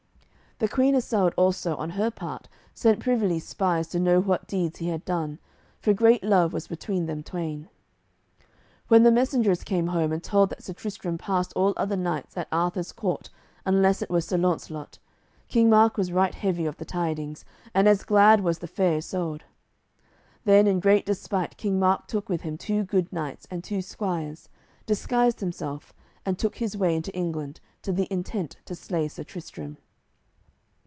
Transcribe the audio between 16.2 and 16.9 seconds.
heavy of the